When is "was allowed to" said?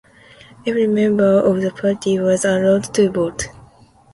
2.17-3.11